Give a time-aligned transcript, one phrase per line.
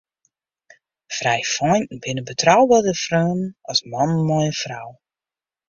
[1.15, 4.89] Frijfeinten binne betrouberder freonen as mannen mei in frou.